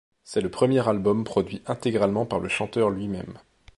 [0.23, 3.37] C'est le premier album produit intégralement par le chanteur lui-même.